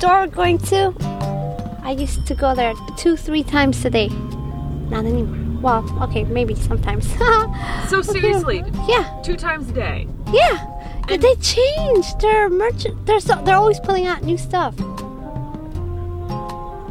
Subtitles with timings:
[0.00, 0.94] store going to,
[1.82, 4.08] I used to go there two, three times a day.
[4.88, 5.60] Not anymore.
[5.60, 7.06] Well, okay, maybe sometimes.
[7.90, 10.06] So seriously, yeah, two times a day.
[10.32, 10.56] yeah.
[11.08, 13.04] And- they change their merchant.
[13.04, 14.78] They're so, they're always putting out new stuff.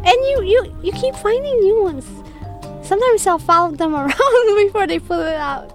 [0.09, 2.05] And you you you keep finding new ones.
[2.87, 5.65] Sometimes I'll follow them around before they put it out.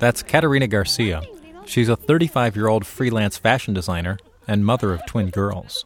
[0.00, 1.22] That's Katerina Garcia.
[1.64, 5.84] She's a 35 year old freelance fashion designer and mother of twin girls.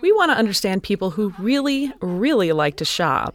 [0.00, 3.34] We want to understand people who really, really like to shop.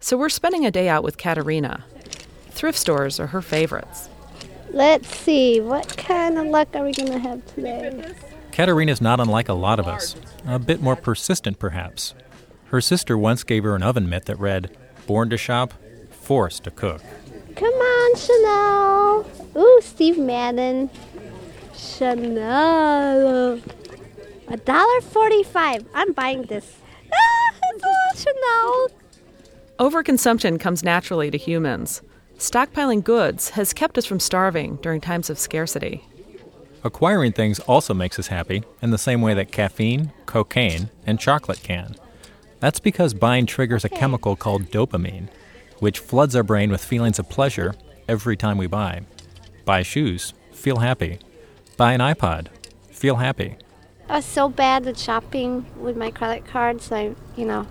[0.00, 1.84] So we're spending a day out with Katerina.
[2.50, 4.08] Thrift stores are her favorites.
[4.70, 8.12] Let's see, what kind of luck are we gonna have today?
[8.52, 10.14] Katerina's not unlike a lot of us,
[10.46, 12.14] a bit more persistent perhaps.
[12.66, 14.76] Her sister once gave her an oven mitt that read,
[15.06, 15.72] Born to shop,
[16.10, 17.00] forced to cook.
[17.56, 19.26] Come on, Chanel.
[19.56, 20.90] Ooh, Steve Madden.
[21.74, 23.60] Chanel.
[24.50, 25.84] A dollar forty-five.
[25.94, 26.76] I'm buying this.
[27.12, 28.88] Ah, it's a Chanel.
[29.78, 32.00] Overconsumption comes naturally to humans.
[32.38, 36.02] Stockpiling goods has kept us from starving during times of scarcity.
[36.82, 41.62] Acquiring things also makes us happy in the same way that caffeine, cocaine, and chocolate
[41.62, 41.94] can.
[42.60, 45.28] That's because buying triggers a chemical called dopamine,
[45.80, 47.74] which floods our brain with feelings of pleasure
[48.08, 49.02] every time we buy.
[49.66, 51.18] Buy shoes, feel happy.
[51.76, 52.46] Buy an iPod,
[52.90, 53.56] feel happy.
[54.08, 56.90] I was so bad at shopping with my credit cards.
[56.90, 57.66] I, you know,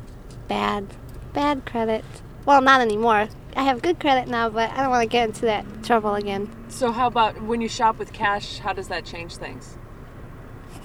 [0.47, 0.85] bad,
[1.33, 2.05] bad credit.
[2.45, 3.27] Well, not anymore.
[3.55, 6.47] I have good credit now, but I don't want to get into that trouble again.
[6.69, 8.59] So, how about when you shop with cash?
[8.59, 9.77] How does that change things?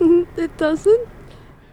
[0.36, 1.08] It doesn't.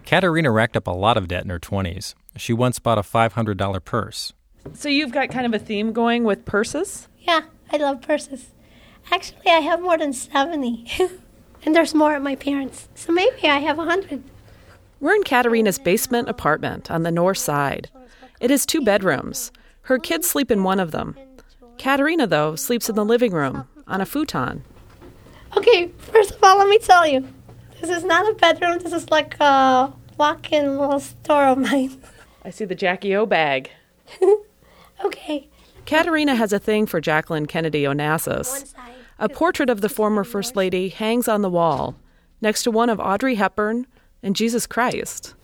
[0.04, 2.14] Katerina racked up a lot of debt in her 20s.
[2.36, 4.34] She once bought a $500 purse.
[4.74, 7.08] So, you've got kind of a theme going with purses?
[7.18, 8.50] Yeah, I love purses.
[9.10, 10.86] Actually, I have more than 70.
[11.64, 12.88] and there's more at my parents'.
[12.94, 14.22] So maybe I have a 100.
[15.00, 17.88] We're in Katerina's basement apartment on the north side.
[18.40, 19.52] It has two bedrooms.
[19.82, 21.16] Her kids sleep in one of them.
[21.78, 24.62] Katerina, though, sleeps in the living room on a futon.
[25.56, 27.26] Okay, first of all, let me tell you.
[27.80, 28.78] This is not a bedroom.
[28.78, 32.00] This is like a walk-in little store of mine.
[32.44, 33.70] I see the Jackie O bag.
[35.02, 35.48] Okay.
[35.86, 38.74] Katerina has a thing for Jacqueline Kennedy Onassis.
[39.20, 39.30] Side.
[39.30, 41.94] A portrait of the former First Lady hangs on the wall,
[42.40, 43.86] next to one of Audrey Hepburn
[44.22, 45.34] and Jesus Christ.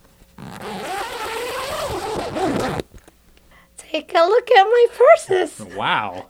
[3.76, 5.60] Take a look at my purses.
[5.74, 6.26] Wow.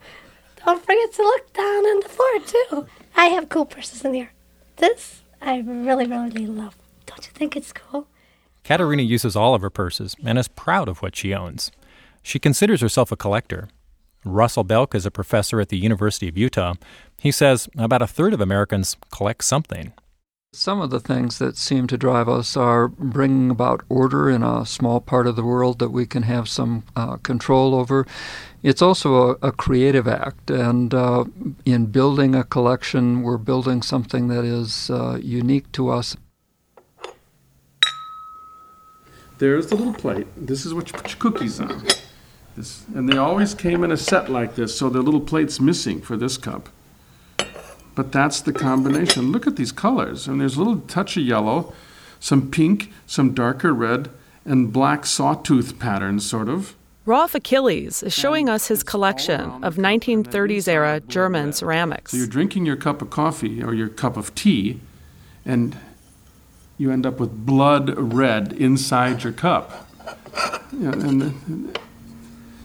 [0.65, 2.87] Don't forget to look down on the floor, too.
[3.17, 4.33] I have cool purses in here.
[4.77, 6.77] This I really, really love.
[7.07, 8.09] Don't you think it's cool?
[8.65, 11.71] Katerina uses all of her purses and is proud of what she owns.
[12.23, 13.69] She considers herself a collector.
[14.25, 16.75] Russell Belk is a professor at the University of Utah.
[17.19, 19.93] He says about a third of Americans collect something.
[20.53, 24.65] Some of the things that seem to drive us are bringing about order in a
[24.65, 28.07] small part of the world that we can have some uh, control over.
[28.63, 31.25] It's also a, a creative act, and uh,
[31.67, 36.17] in building a collection, we're building something that is uh, unique to us.
[39.39, 40.27] There's the little plate.
[40.37, 41.87] This is what you put your cookies on.
[42.57, 46.01] This, and they always came in a set like this, so the little plate's missing
[46.01, 46.71] for this cup.
[47.97, 49.33] But that's the combination.
[49.33, 50.29] Look at these colors.
[50.29, 51.73] And there's a little touch of yellow,
[52.21, 54.11] some pink, some darker red,
[54.45, 56.77] and black sawtooth patterns, sort of.
[57.07, 62.11] Rolf Achilles is showing us his collection of 1930s era German ceramics.
[62.13, 64.81] So you're drinking your cup of coffee or your cup of tea,
[65.45, 65.77] and
[66.79, 69.89] you end up with blood red inside your cup.
[70.73, 71.79] Yeah, and, and-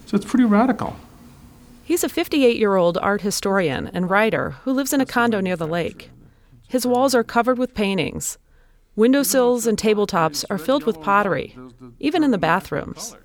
[0.07, 0.97] so it's pretty radical.
[1.83, 5.55] He's a 58 year old art historian and writer who lives in a condo near
[5.55, 6.09] the lake.
[6.67, 8.37] His walls are covered with paintings.
[8.95, 11.57] Windowsills and tabletops are filled with pottery,
[11.99, 13.15] even in the bathrooms.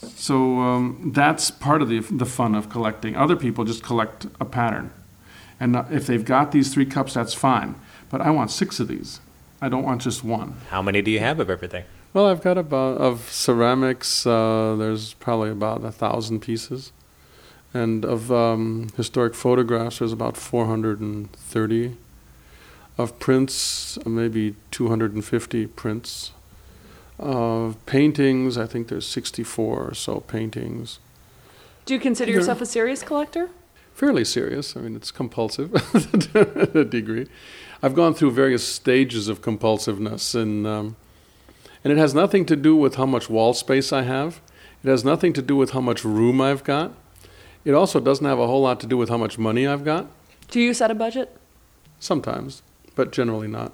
[0.00, 3.16] So um, that's part of the, the fun of collecting.
[3.16, 4.92] Other people just collect a pattern.
[5.58, 7.74] And uh, if they've got these three cups, that's fine.
[8.10, 9.20] But I want six of these.
[9.60, 10.56] I don't want just one.
[10.70, 11.84] How many do you have of everything?
[12.14, 16.92] Well, I've got about, of ceramics, uh, there's probably about a thousand pieces.
[17.74, 21.96] And of um, historic photographs, there's about 430.
[22.96, 26.32] Of prints, maybe 250 prints.
[27.18, 30.98] Of paintings, I think there's 64 or so paintings.
[31.84, 33.50] Do you consider yourself a serious collector?
[33.98, 34.76] fairly serious.
[34.76, 35.72] I mean, it's compulsive
[36.32, 37.26] to a degree.
[37.82, 40.96] I've gone through various stages of compulsiveness, and um,
[41.82, 44.40] and it has nothing to do with how much wall space I have.
[44.84, 46.92] It has nothing to do with how much room I've got.
[47.68, 50.06] It also doesn't have a whole lot to do with how much money I've got.
[50.50, 51.36] Do you set a budget?
[52.00, 52.62] Sometimes,
[52.94, 53.72] but generally not.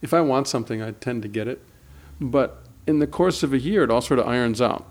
[0.00, 1.60] If I want something, I tend to get it.
[2.20, 4.86] But in the course of a year, it all sort of irons out.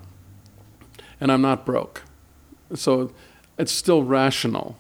[1.22, 2.04] And I'm not broke.
[2.76, 3.14] So
[3.58, 4.78] it's still rational.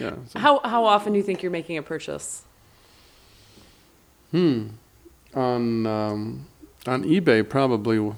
[0.00, 0.16] Yeah.
[0.30, 2.42] So, How how often do you think you're making a purchase?
[4.32, 4.70] hmm.
[5.34, 6.46] On, um,
[6.88, 8.16] on eBay, probably a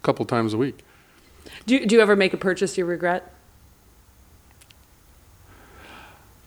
[0.00, 0.86] couple times a week.
[1.66, 3.34] Do you, do you ever make a purchase you regret?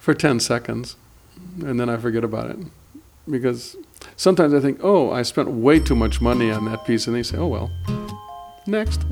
[0.02, 0.98] For 10 seconds
[1.60, 2.58] and then I forget about it.
[3.30, 3.76] Because
[4.16, 7.24] sometimes I think, oh, I spent way too much money on that piece, and they
[7.24, 7.72] say, oh, well,
[8.66, 9.06] next.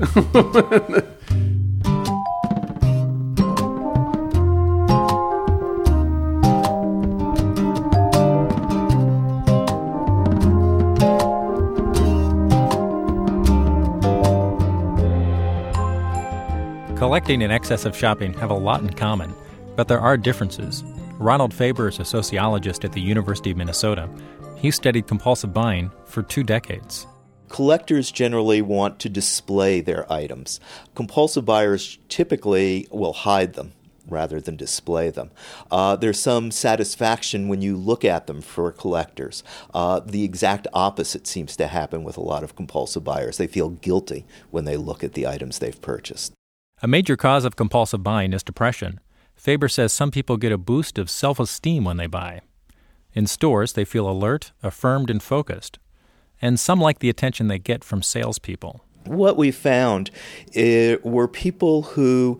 [16.96, 19.32] Collecting and excessive shopping have a lot in common,
[19.80, 20.84] but there are differences.
[21.18, 24.10] Ronald Faber is a sociologist at the University of Minnesota.
[24.56, 27.06] He studied compulsive buying for two decades.
[27.48, 30.60] Collectors generally want to display their items.
[30.94, 33.72] Compulsive buyers typically will hide them
[34.06, 35.30] rather than display them.
[35.70, 39.42] Uh, there's some satisfaction when you look at them for collectors.
[39.72, 43.38] Uh, the exact opposite seems to happen with a lot of compulsive buyers.
[43.38, 46.34] They feel guilty when they look at the items they've purchased.
[46.82, 49.00] A major cause of compulsive buying is depression.
[49.40, 52.42] Faber says some people get a boost of self esteem when they buy.
[53.14, 55.78] In stores, they feel alert, affirmed, and focused.
[56.42, 58.84] And some like the attention they get from salespeople.
[59.06, 60.10] What we found
[60.54, 62.38] eh, were people who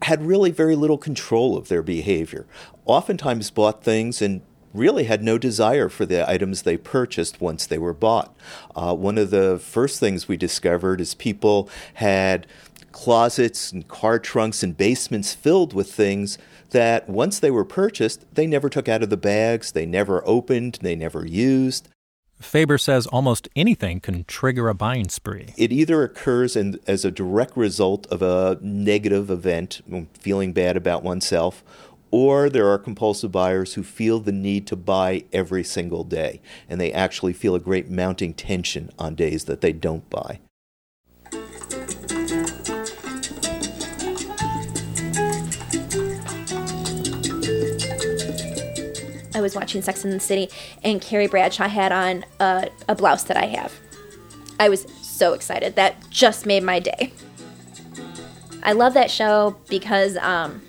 [0.00, 2.46] had really very little control of their behavior,
[2.86, 4.40] oftentimes bought things and
[4.72, 8.34] really had no desire for the items they purchased once they were bought.
[8.74, 12.46] Uh, one of the first things we discovered is people had
[12.94, 16.38] closets and car trunks and basements filled with things
[16.70, 20.78] that once they were purchased, they never took out of the bags, they never opened,
[20.80, 21.88] they never used.
[22.40, 25.54] Faber says almost anything can trigger a buying spree.
[25.56, 30.76] It either occurs in, as a direct result of a negative event, um, feeling bad
[30.76, 31.64] about oneself,
[32.12, 36.80] or there are compulsive buyers who feel the need to buy every single day, and
[36.80, 40.38] they actually feel a great mounting tension on days that they don't buy.
[49.44, 50.48] Was watching Sex and the City,
[50.82, 53.72] and Carrie Bradshaw had on a, a blouse that I have.
[54.58, 55.76] I was so excited.
[55.76, 57.12] That just made my day.
[58.62, 60.62] I love that show because, um,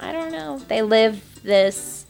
[0.00, 2.04] I don't know, they live this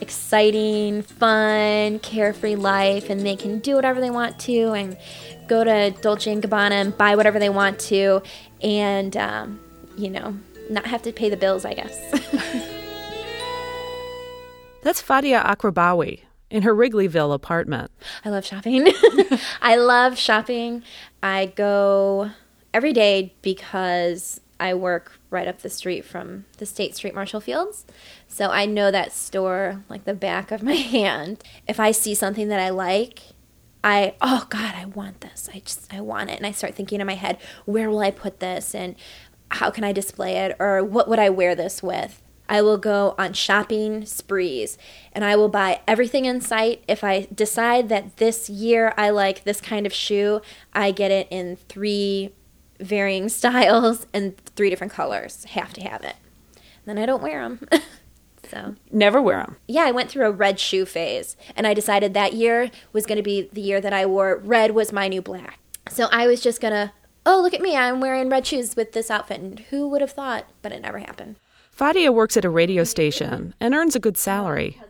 [0.00, 4.98] exciting, fun, carefree life, and they can do whatever they want to, and
[5.46, 8.22] go to Dolce and Gabbana and buy whatever they want to,
[8.60, 9.60] and um,
[9.96, 10.36] you know,
[10.68, 11.64] not have to pay the bills.
[11.64, 12.70] I guess.
[14.84, 16.20] That's Fadia Akrabawi
[16.50, 17.90] in her Wrigleyville apartment.
[18.22, 18.86] I love shopping.
[19.62, 20.82] I love shopping.
[21.22, 22.30] I go
[22.74, 27.86] every day because I work right up the street from the State Street Marshall Fields.
[28.28, 31.42] So I know that store like the back of my hand.
[31.66, 33.22] If I see something that I like,
[33.82, 35.48] I oh god, I want this.
[35.52, 38.10] I just I want it and I start thinking in my head, where will I
[38.10, 38.96] put this and
[39.50, 42.20] how can I display it or what would I wear this with?
[42.48, 44.76] I will go on shopping sprees
[45.12, 46.84] and I will buy everything in sight.
[46.86, 50.40] If I decide that this year I like this kind of shoe,
[50.72, 52.32] I get it in three
[52.78, 55.44] varying styles and three different colors.
[55.50, 56.16] Have to have it.
[56.84, 57.66] then I don't wear them.
[58.50, 59.56] so, Never wear them.
[59.66, 63.16] yeah, I went through a red shoe phase and I decided that year was going
[63.16, 65.58] to be the year that I wore red was my new black.
[65.88, 66.92] So I was just going to,
[67.24, 69.40] oh, look at me, I'm wearing red shoes with this outfit.
[69.40, 70.46] And who would have thought?
[70.60, 71.36] But it never happened.
[71.76, 74.80] Fadia works at a radio station and earns a good salary,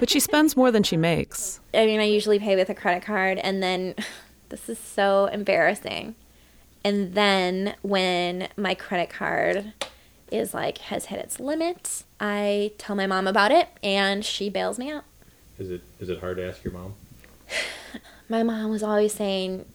[0.00, 1.60] but she spends more than she makes.
[1.72, 3.94] I mean, I usually pay with a credit card, and then
[4.48, 6.16] this is so embarrassing.
[6.82, 9.72] And then when my credit card
[10.30, 14.78] is like has hit its limit, I tell my mom about it, and she bails
[14.78, 15.04] me out.
[15.58, 16.94] Is it is it hard to ask your mom?
[18.28, 19.66] My mom was always saying,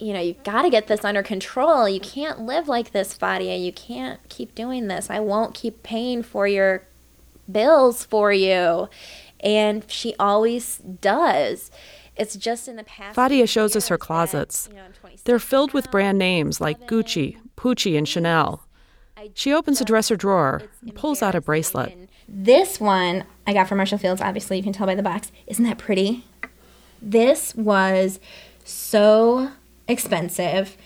[0.00, 1.88] you know, you've got to get this under control.
[1.88, 3.62] You can't live like this, Fadia.
[3.62, 5.10] You can't keep doing this.
[5.10, 6.82] I won't keep paying for your
[7.50, 8.88] bills for you.
[9.40, 11.70] And she always does.
[12.16, 13.16] It's just in the past.
[13.16, 14.68] Fadia shows us her closets.
[15.24, 18.66] They're filled with brand names like Gucci, Pucci, and Chanel.
[19.34, 22.08] She opens a dresser drawer and pulls out a bracelet.
[22.26, 25.30] This one I got from Marshall Fields, obviously, you can tell by the box.
[25.46, 26.24] Isn't that pretty?
[27.02, 28.18] This was
[28.64, 29.50] so
[29.90, 30.76] expensive.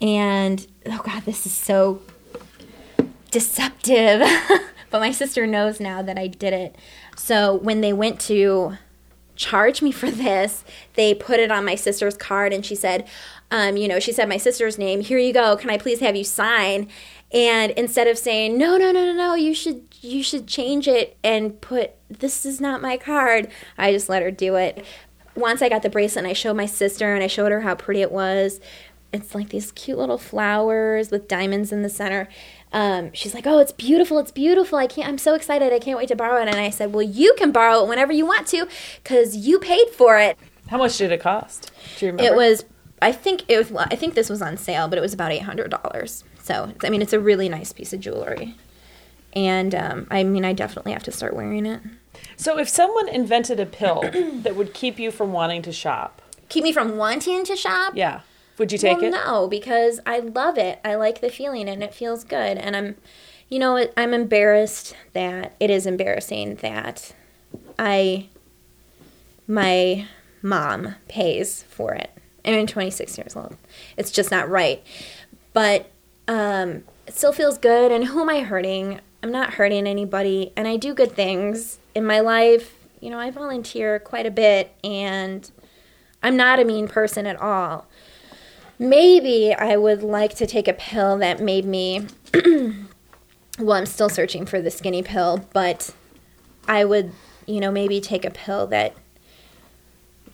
[0.00, 2.02] And oh God, this is so
[3.30, 4.20] deceptive.
[4.90, 6.76] but my sister knows now that I did it.
[7.16, 8.76] So when they went to
[9.42, 10.64] charge me for this.
[10.94, 13.08] They put it on my sister's card and she said,
[13.50, 15.00] um, you know, she said my sister's name.
[15.00, 15.56] Here you go.
[15.56, 16.88] Can I please have you sign?
[17.32, 21.16] And instead of saying, no, no, no, no, no, you should you should change it
[21.22, 24.84] and put this is not my card, I just let her do it.
[25.34, 27.74] Once I got the bracelet and I showed my sister and I showed her how
[27.74, 28.60] pretty it was.
[29.12, 32.28] It's like these cute little flowers with diamonds in the center.
[32.72, 34.18] Um, she's like, "Oh, it's beautiful!
[34.18, 34.78] It's beautiful!
[34.78, 35.06] I can't!
[35.06, 35.70] I'm so excited!
[35.72, 38.12] I can't wait to borrow it!" And I said, "Well, you can borrow it whenever
[38.12, 38.66] you want to,
[39.02, 41.70] because you paid for it." How much did it cost?
[41.98, 42.32] Do you remember?
[42.32, 42.64] It was,
[43.02, 43.70] I think it was.
[43.70, 46.24] Well, I think this was on sale, but it was about eight hundred dollars.
[46.42, 48.56] So, I mean, it's a really nice piece of jewelry,
[49.34, 51.82] and um, I mean, I definitely have to start wearing it.
[52.36, 54.02] So, if someone invented a pill
[54.42, 58.20] that would keep you from wanting to shop, keep me from wanting to shop, yeah,
[58.58, 59.10] would you take well, it?
[59.10, 60.80] No, because I love it.
[60.84, 62.58] I like the feeling and it feels good.
[62.58, 62.96] And I'm,
[63.48, 67.14] you know, I'm embarrassed that it is embarrassing that
[67.78, 68.28] I,
[69.46, 70.06] my
[70.42, 72.10] mom pays for it.
[72.44, 73.56] I'm 26 years old.
[73.96, 74.84] It's just not right.
[75.52, 75.90] But
[76.28, 77.90] um, it still feels good.
[77.90, 79.00] And who am I hurting?
[79.22, 80.52] I'm not hurting anybody.
[80.56, 82.74] And I do good things in my life.
[83.00, 85.50] You know, I volunteer quite a bit and
[86.22, 87.88] I'm not a mean person at all
[88.82, 92.06] maybe I would like to take a pill that made me.
[93.58, 95.94] well, I'm still searching for the skinny pill, but
[96.66, 97.12] I would,
[97.46, 98.94] you know, maybe take a pill that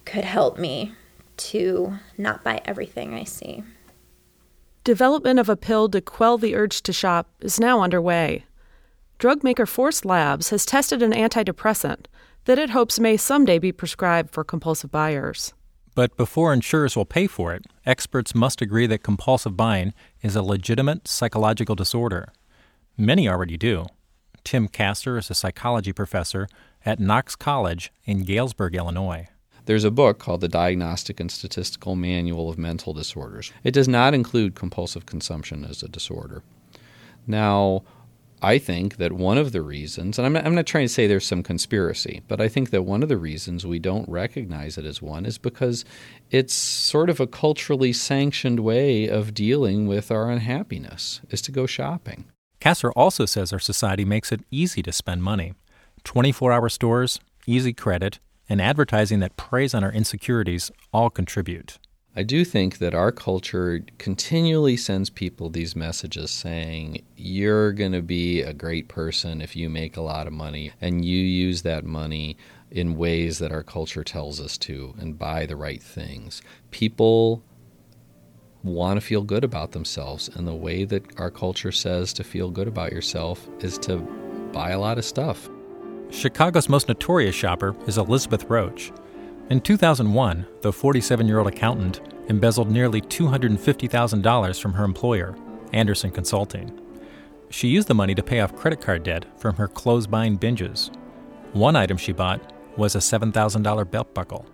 [0.04, 0.94] could help me
[1.36, 3.62] to not buy everything I see.
[4.82, 8.46] Development of a pill to quell the urge to shop is now underway.
[9.18, 12.06] Drug maker Forest Labs has tested an antidepressant
[12.44, 15.52] that it hopes may someday be prescribed for compulsive buyers.
[15.96, 20.42] But before insurers will pay for it, experts must agree that compulsive buying is a
[20.42, 22.32] legitimate psychological disorder.
[22.96, 23.86] Many already do.
[24.44, 26.46] Tim Kasser is a psychology professor
[26.86, 29.26] at Knox College in Galesburg, Illinois.
[29.64, 33.52] There's a book called The Diagnostic and Statistical Manual of Mental Disorders.
[33.64, 36.44] It does not include compulsive consumption as a disorder.
[37.26, 37.82] Now,
[38.40, 41.06] I think that one of the reasons, and I'm not, I'm not trying to say
[41.06, 44.84] there's some conspiracy, but I think that one of the reasons we don't recognize it
[44.84, 45.84] as one is because
[46.30, 51.66] it's sort of a culturally sanctioned way of dealing with our unhappiness, is to go
[51.66, 52.26] shopping.
[52.60, 55.54] Kasser also says our society makes it easy to spend money.
[56.04, 61.78] 24 hour stores, easy credit, and advertising that preys on our insecurities all contribute.
[62.18, 68.02] I do think that our culture continually sends people these messages saying, you're going to
[68.02, 71.84] be a great person if you make a lot of money and you use that
[71.84, 72.36] money
[72.72, 76.42] in ways that our culture tells us to and buy the right things.
[76.72, 77.44] People
[78.64, 82.50] want to feel good about themselves, and the way that our culture says to feel
[82.50, 83.98] good about yourself is to
[84.52, 85.48] buy a lot of stuff.
[86.10, 88.90] Chicago's most notorious shopper is Elizabeth Roach.
[89.50, 95.34] In 2001, the 47 year old accountant embezzled nearly $250,000 from her employer,
[95.72, 96.78] Andersen Consulting.
[97.48, 100.94] She used the money to pay off credit card debt from her clothes buying binges.
[101.54, 104.44] One item she bought was a $7,000 belt buckle.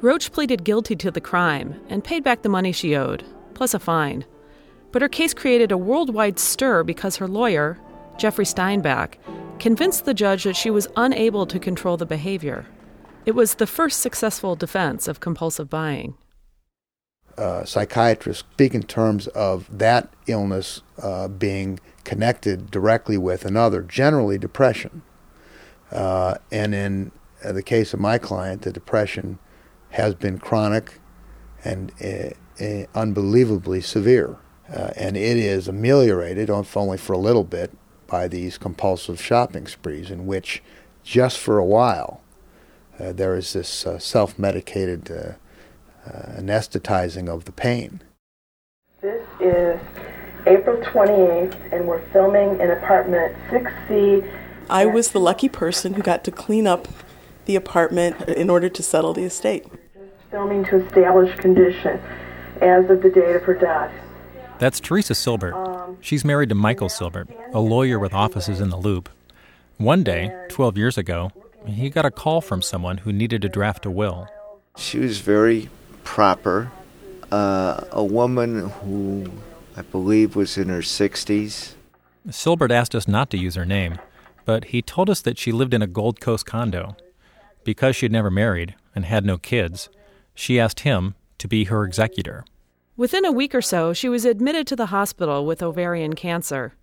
[0.00, 3.78] Roach pleaded guilty to the crime and paid back the money she owed, plus a
[3.78, 4.24] fine.
[4.90, 7.78] But her case created a worldwide stir because her lawyer,
[8.16, 9.16] Jeffrey Steinback,
[9.58, 12.64] convinced the judge that she was unable to control the behavior.
[13.26, 16.14] It was the first successful defense of compulsive buying.
[17.36, 24.38] Uh, psychiatrists speak in terms of that illness uh, being connected directly with another, generally
[24.38, 25.02] depression.
[25.90, 27.12] Uh, and in
[27.44, 29.38] uh, the case of my client, the depression
[29.90, 30.98] has been chronic
[31.64, 34.38] and uh, unbelievably severe.
[34.68, 39.66] Uh, and it is ameliorated, if only for a little bit, by these compulsive shopping
[39.66, 40.62] sprees, in which
[41.02, 42.20] just for a while
[43.00, 45.32] uh, there is this uh, self medicated uh,
[46.36, 48.00] anesthetizing of the pain.
[49.00, 49.80] This is
[50.46, 54.30] April 28th, and we're filming in apartment 6C.
[54.68, 56.88] I was the lucky person who got to clean up
[57.46, 59.66] the apartment in order to settle the estate.
[60.30, 62.00] Filming to establish condition
[62.60, 63.92] as of the date of her death.
[64.58, 65.54] That's Teresa Silbert.
[65.54, 69.08] Um, She's married to Michael Silbert, a lawyer with offices in the Loop.
[69.78, 71.32] One day, 12 years ago,
[71.66, 74.28] he got a call from someone who needed to draft a will.
[74.76, 75.68] She was very
[76.04, 76.70] proper,
[77.30, 79.30] uh, a woman who
[79.76, 81.74] I believe was in her 60s.
[82.28, 83.98] Silbert asked us not to use her name,
[84.44, 86.96] but he told us that she lived in a Gold Coast condo.
[87.64, 89.88] Because she had never married and had no kids,
[90.34, 92.44] she asked him to be her executor.
[92.96, 96.74] Within a week or so, she was admitted to the hospital with ovarian cancer.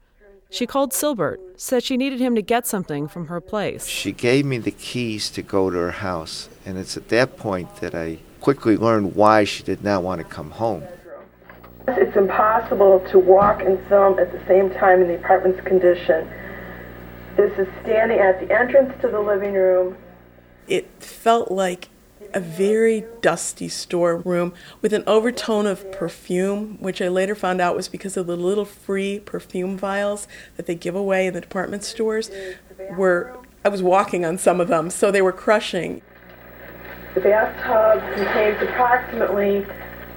[0.49, 3.85] She called Silbert, said she needed him to get something from her place.
[3.85, 7.75] She gave me the keys to go to her house, and it's at that point
[7.77, 10.83] that I quickly learned why she did not want to come home.
[11.89, 16.29] It's impossible to walk and film at the same time in the apartment's condition.
[17.35, 19.97] This is standing at the entrance to the living room.
[20.67, 21.89] It felt like
[22.33, 27.87] a very dusty storeroom with an overtone of perfume, which I later found out was
[27.87, 32.29] because of the little free perfume vials that they give away in the department stores.
[32.95, 36.01] Were I was walking on some of them, so they were crushing.
[37.15, 39.65] The bathtub contains approximately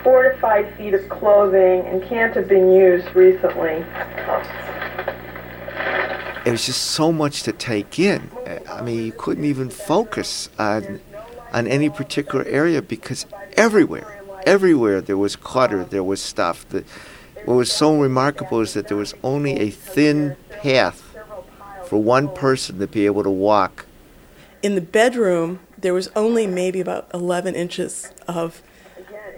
[0.05, 3.85] four to five feet of clothing and can't have been used recently.
[6.45, 8.31] It was just so much to take in.
[8.69, 11.01] I mean, you couldn't even focus on
[11.53, 13.27] on any particular area because
[13.57, 16.69] everywhere, everywhere there was clutter, there was stuff.
[16.69, 16.85] The,
[17.45, 21.17] what was so remarkable is that there was only a thin path
[21.87, 23.87] for one person to be able to walk.
[24.63, 28.63] In the bedroom, there was only maybe about 11 inches of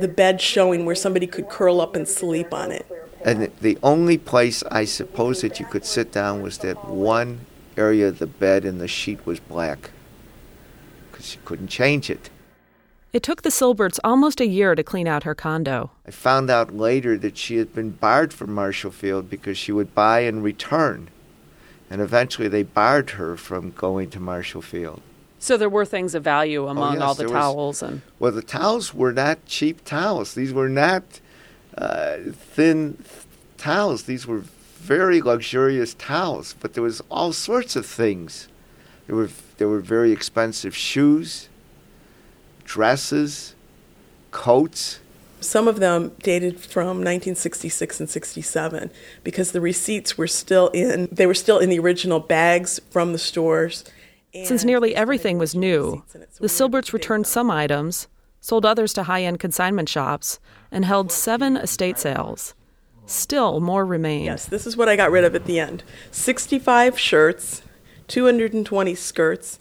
[0.00, 2.87] the bed showing where somebody could curl up and sleep on it.
[3.25, 8.09] And the only place I suppose that you could sit down was that one area
[8.09, 9.90] of the bed, and the sheet was black
[11.23, 12.31] because she couldn't change it.
[13.12, 15.91] It took the Silberts almost a year to clean out her condo.
[16.07, 19.95] I found out later that she had been barred from Marshall Field because she would
[19.95, 21.09] buy and return.
[21.91, 25.02] And eventually they barred her from going to Marshall Field.
[25.38, 28.33] So there were things of value among oh, yes, all the was, towels and Well,
[28.33, 30.35] the towels were not cheap towels.
[30.35, 31.02] These were not
[31.76, 33.26] uh, thin th-
[33.59, 34.05] towels.
[34.05, 34.38] These were
[34.79, 38.49] very luxurious towels, but there was all sorts of things.
[39.07, 39.29] There were
[39.62, 41.49] there were very expensive shoes,
[42.64, 43.54] dresses,
[44.33, 44.99] coats.
[45.38, 48.90] Some of them dated from 1966 and 67
[49.23, 53.21] because the receipts were still in they were still in the original bags from the
[53.21, 53.85] stores.
[54.35, 56.03] Since nearly everything was new,
[56.40, 58.09] the Silberts returned some items,
[58.40, 60.40] sold others to high-end consignment shops,
[60.72, 62.55] and held seven estate sales.
[63.07, 64.25] Still more remained.
[64.25, 65.85] Yes, this is what I got rid of at the end.
[66.11, 67.62] 65 shirts,
[68.09, 69.59] 220 skirts,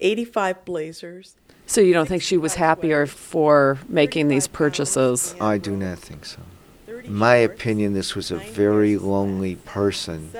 [0.00, 1.36] 85 blazers.
[1.66, 5.34] So you don't think she was happier for making these purchases?
[5.40, 6.40] I do not think so.
[6.86, 10.30] In my opinion, this was a very lonely person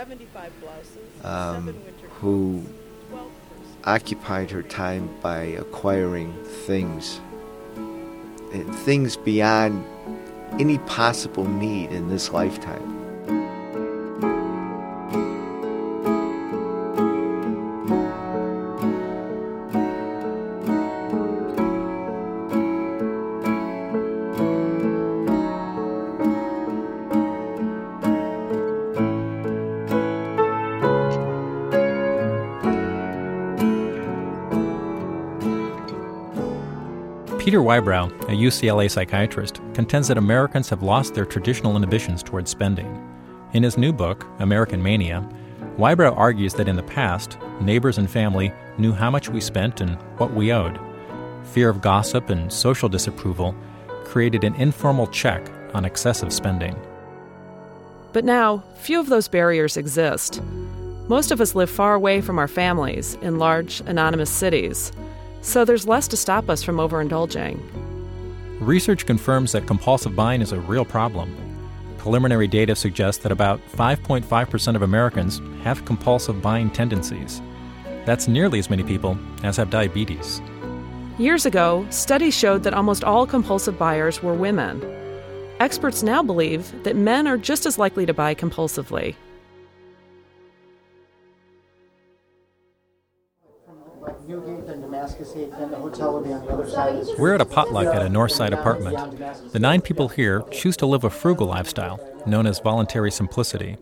[1.23, 1.75] um,
[2.21, 2.65] who
[3.85, 6.33] occupied her time by acquiring
[6.67, 7.21] things,
[7.77, 9.85] and things beyond
[10.59, 12.95] any possible need in this lifetime.
[37.55, 43.01] Peter Whybrow, a UCLA psychiatrist, contends that Americans have lost their traditional inhibitions towards spending.
[43.53, 45.21] In his new book, American Mania,
[45.77, 49.95] Whybrow argues that in the past, neighbors and family knew how much we spent and
[50.19, 50.81] what we owed.
[51.53, 53.55] Fear of gossip and social disapproval
[54.03, 56.75] created an informal check on excessive spending.
[58.13, 60.43] But now, few of those barriers exist.
[61.07, 64.91] Most of us live far away from our families in large, anonymous cities
[65.45, 67.61] so there's less to stop us from overindulging.
[68.61, 71.37] Research confirms that compulsive buying is a real problem.
[71.99, 77.43] Preliminary data suggests that about 5.5% of Americans have compulsive buying tendencies.
[78.05, 80.41] That's nearly as many people as have diabetes.
[81.19, 84.83] Years ago, studies showed that almost all compulsive buyers were women.
[85.61, 89.15] Experts now believe that men are just as likely to buy compulsively.
[97.19, 99.53] We're at a potluck at a Northside apartment.
[99.53, 103.77] The nine people here choose to live a frugal lifestyle, known as voluntary simplicity.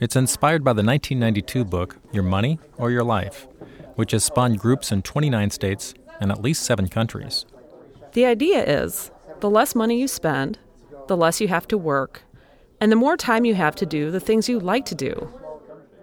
[0.00, 3.46] It's inspired by the 1992 book Your Money or Your Life,
[3.96, 7.44] which has spawned groups in 29 states and at least seven countries.
[8.12, 10.58] The idea is the less money you spend,
[11.08, 12.22] the less you have to work,
[12.80, 15.30] and the more time you have to do the things you like to do.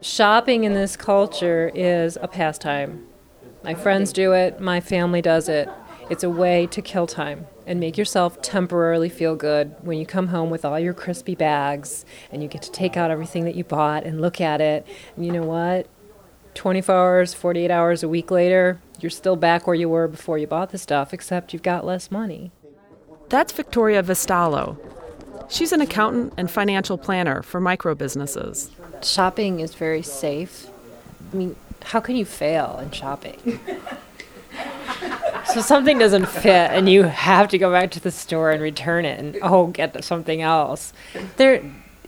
[0.01, 3.07] Shopping in this culture is a pastime.
[3.63, 5.69] My friends do it, my family does it.
[6.09, 10.27] It's a way to kill time and make yourself temporarily feel good when you come
[10.27, 13.65] home with all your crispy bags and you get to take out everything that you
[13.65, 14.87] bought and look at it.
[15.15, 15.87] And you know what?
[16.53, 20.47] 24 hours, 48 hours a week later, you're still back where you were before you
[20.47, 22.51] bought the stuff, except you've got less money.
[23.29, 24.77] That's Victoria Vistalo.
[25.49, 28.71] She's an accountant and financial planner for micro businesses.
[29.03, 30.67] shopping is very safe.
[31.31, 33.59] I mean, how can you fail in shopping?
[35.45, 39.05] so something doesn't fit and you have to go back to the store and return
[39.05, 40.93] it and oh get something else.
[41.37, 41.63] There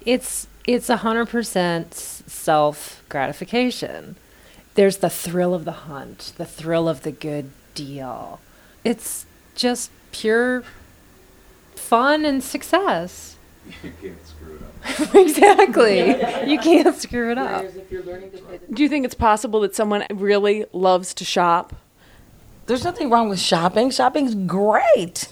[0.05, 4.15] it's it's 100% self gratification.
[4.75, 8.39] There's the thrill of the hunt, the thrill of the good deal.
[8.83, 10.63] It's just pure
[11.75, 13.35] fun and success.
[13.83, 14.78] You can't screw it up.
[15.13, 16.09] exactly.
[16.49, 17.65] You can't screw it up.
[18.73, 21.75] Do you think it's possible that someone really loves to shop?
[22.65, 23.89] There's nothing wrong with shopping.
[23.89, 25.27] Shopping's great.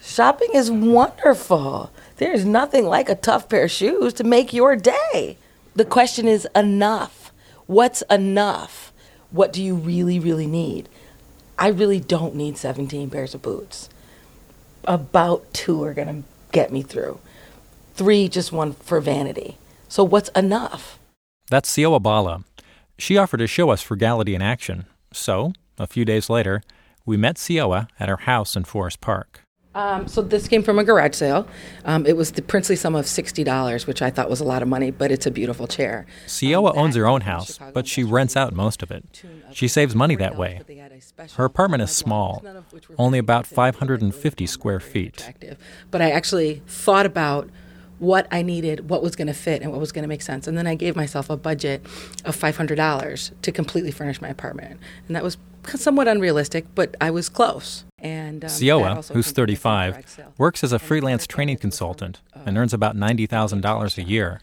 [0.00, 1.90] Shopping is wonderful.
[2.18, 5.36] There's nothing like a tough pair of shoes to make your day.
[5.74, 7.32] The question is enough.
[7.66, 8.92] What's enough?
[9.30, 10.88] What do you really, really need?
[11.58, 13.88] I really don't need 17 pairs of boots.
[14.84, 17.18] About two are going to get me through.
[17.98, 19.58] Three just one for vanity.
[19.88, 21.00] So what's enough?
[21.50, 22.44] That's Sioa Bala.
[22.96, 24.86] She offered to show us frugality in action.
[25.12, 26.62] So, a few days later,
[27.04, 29.40] we met Sioa at her house in Forest Park.
[29.74, 31.48] Um, so this came from a garage sale.
[31.84, 34.62] Um, it was the princely sum of sixty dollars, which I thought was a lot
[34.62, 36.06] of money, but it's a beautiful chair.
[36.28, 39.24] Sioa owns her own house, but she rents out most of it.
[39.52, 40.60] She saves money that way.
[41.34, 42.44] Her apartment is small,
[42.96, 45.56] only about 550 square feet.
[45.90, 47.50] But I actually thought about
[47.98, 50.46] what I needed, what was going to fit, and what was going to make sense.
[50.46, 51.82] And then I gave myself a budget
[52.24, 54.80] of $500 to completely furnish my apartment.
[55.06, 57.84] And that was somewhat unrealistic, but I was close.
[57.98, 63.98] And um, Sioa, who's 35, works as a freelance training consultant and earns about $90,000
[63.98, 64.40] a year.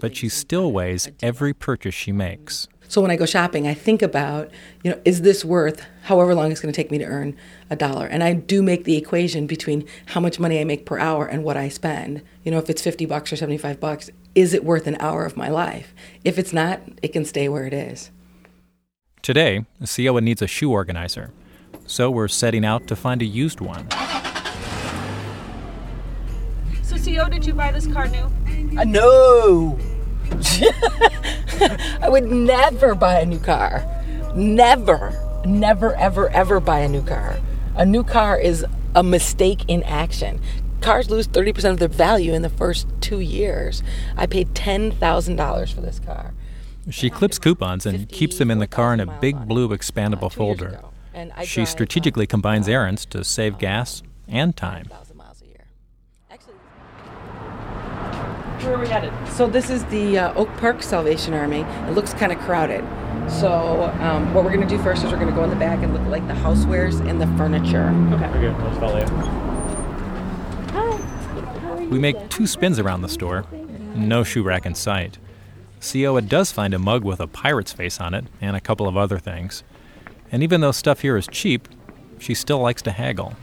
[0.00, 2.66] But she still weighs every purchase she makes.
[2.90, 4.50] So when I go shopping, I think about,
[4.82, 7.36] you know, is this worth however long it's going to take me to earn
[7.70, 8.04] a dollar?
[8.04, 11.44] And I do make the equation between how much money I make per hour and
[11.44, 12.20] what I spend.
[12.42, 15.36] You know, if it's 50 bucks or 75 bucks, is it worth an hour of
[15.36, 15.94] my life?
[16.24, 18.10] If it's not, it can stay where it is.
[19.22, 21.30] Today, Sioa needs a shoe organizer.
[21.86, 23.88] So we're setting out to find a used one.
[26.82, 28.76] So, CO, did you buy this car new?
[28.76, 29.78] Uh, no.
[32.00, 33.84] I would never buy a new car.
[34.34, 37.38] Never, never, ever, ever buy a new car.
[37.76, 40.40] A new car is a mistake in action.
[40.80, 43.82] Cars lose 30% of their value in the first two years.
[44.16, 46.32] I paid $10,000 for this car.
[46.88, 50.32] She clips coupons and keeps them in the car in a big blue uh, expandable
[50.32, 50.80] folder.
[51.44, 54.88] She strategically combines errands to save gas and time.
[58.62, 59.12] Where are we headed?
[59.28, 61.60] So this is the uh, Oak Park Salvation Army.
[61.60, 62.84] It looks kind of crowded.
[63.30, 65.56] So um, what we're going to do first is we're going to go in the
[65.56, 67.88] back and look at like the housewares and the furniture.
[68.12, 68.26] Okay.
[68.26, 69.06] Okay, let's follow you.
[71.88, 73.44] We make two spins around the store.
[73.94, 75.18] No shoe rack in sight.
[75.80, 78.96] Sioa does find a mug with a pirate's face on it and a couple of
[78.96, 79.64] other things.
[80.30, 81.68] And even though stuff here is cheap,
[82.18, 83.34] she still likes to haggle.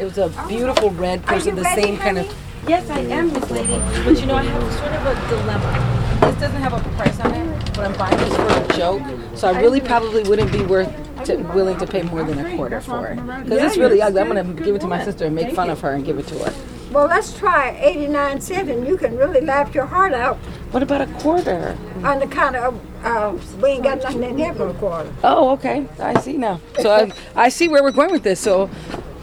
[0.00, 2.34] It was a beautiful red person, the same kind of.
[2.66, 3.78] Yes, I am, Miss Lady.
[4.04, 6.20] But you know, I have sort of a dilemma.
[6.20, 9.36] This doesn't have a price on it, but I'm buying this for a joke.
[9.36, 10.90] So I really probably wouldn't be worth
[11.24, 14.22] to, willing to pay more than a quarter for it because it's really ugly.
[14.22, 16.18] I'm going to give it to my sister and make fun of her and give
[16.18, 16.54] it to her.
[16.90, 20.36] Well, let's try 89 cents and you can really laugh your heart out.
[20.70, 21.76] What about a quarter?
[22.02, 25.12] On the kind of, uh, we ain't got nothing in here for a quarter.
[25.22, 25.86] Oh, okay.
[25.98, 26.60] I see now.
[26.80, 28.40] So I, I see where we're going with this.
[28.40, 28.70] So.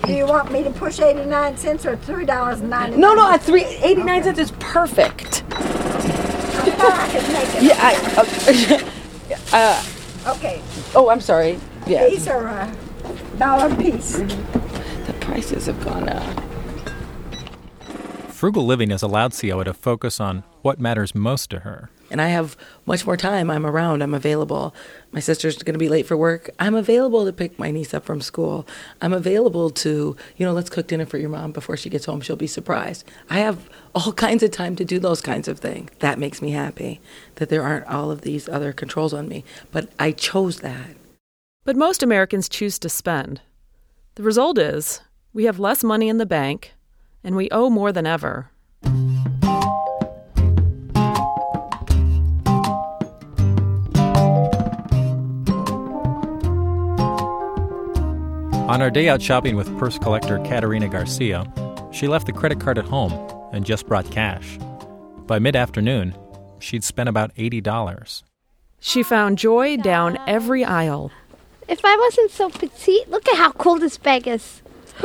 [0.05, 2.97] Do you want me to push 89 cents or $3.99?
[2.97, 5.43] No, no, at three, 89 cents is perfect.
[5.53, 7.63] I can make it.
[7.63, 9.53] Yeah, I.
[9.53, 9.83] Uh, uh,
[10.35, 10.61] Okay,
[10.93, 11.59] oh, I'm sorry.
[11.87, 12.07] Yeah.
[12.07, 12.71] these are a
[13.39, 14.17] dollar piece.
[14.17, 16.43] The prices have gone up.
[18.29, 21.89] Frugal living has allowed Sioa to focus on what matters most to her.
[22.11, 23.49] And I have much more time.
[23.49, 24.03] I'm around.
[24.03, 24.75] I'm available.
[25.11, 26.49] My sister's going to be late for work.
[26.59, 28.67] I'm available to pick my niece up from school.
[29.01, 32.21] I'm available to, you know, let's cook dinner for your mom before she gets home.
[32.21, 33.05] She'll be surprised.
[33.29, 35.89] I have all kinds of time to do those kinds of things.
[35.99, 36.99] That makes me happy
[37.35, 39.43] that there aren't all of these other controls on me.
[39.71, 40.97] But I chose that.
[41.63, 43.41] But most Americans choose to spend.
[44.15, 45.01] The result is
[45.33, 46.73] we have less money in the bank,
[47.23, 48.51] and we owe more than ever.
[58.71, 61.43] On our day out shopping with purse collector Katerina Garcia,
[61.91, 63.11] she left the credit card at home
[63.51, 64.57] and just brought cash.
[65.27, 66.15] By mid afternoon,
[66.59, 68.23] she'd spent about $80.
[68.79, 71.11] She found joy down every aisle.
[71.67, 74.61] If I wasn't so petite, look at how cool this bag is.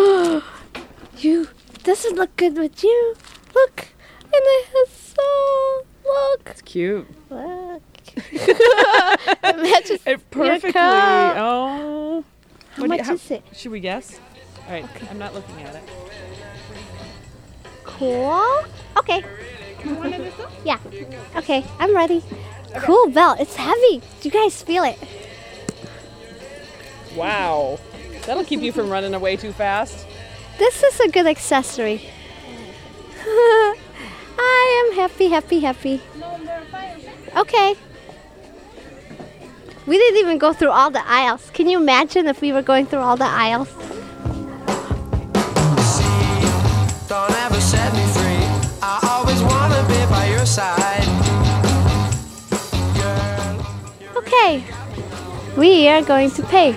[1.19, 1.49] you,
[1.83, 3.17] this would look good with you.
[3.53, 3.89] Look,
[4.23, 6.51] and it has so Look.
[6.51, 7.09] It's cute.
[7.31, 7.83] Look.
[8.17, 10.73] it matches It your perfectly.
[10.73, 11.35] coat.
[11.37, 12.25] Oh.
[12.77, 13.43] How What do you- much is it?
[13.55, 14.19] Should we guess?
[14.67, 14.85] All right.
[15.11, 15.83] I'm not looking at it.
[17.85, 18.65] Cool.
[18.99, 19.25] Okay.
[20.65, 20.79] Yeah.
[21.37, 22.23] Okay, I'm ready.
[22.79, 23.41] Cool belt.
[23.41, 24.01] It's heavy.
[24.21, 24.99] Do you guys feel it?
[27.15, 27.79] Wow.
[28.27, 30.07] That'll keep you from running away too fast.
[30.59, 32.03] This is a good accessory.
[34.39, 36.03] I am happy, happy, happy.
[37.37, 37.75] Okay.
[39.87, 41.49] We didn't even go through all the aisles.
[41.55, 43.69] Can you imagine if we were going through all the aisles?
[47.09, 48.43] Don't ever set me free.
[48.83, 51.07] I always wanna be by your side.
[54.17, 54.65] Okay.
[55.57, 56.75] We are going to pay.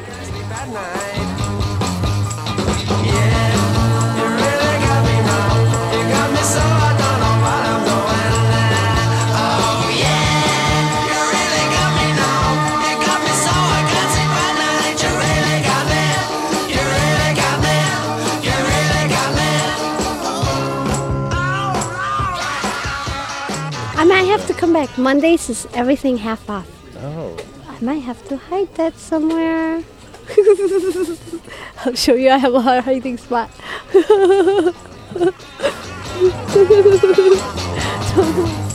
[24.59, 24.97] Come back.
[24.97, 26.67] Mondays is everything half off.
[26.97, 27.37] Oh.
[27.65, 29.81] I might have to hide that somewhere.
[31.85, 33.49] I'll show you I have a hiding spot.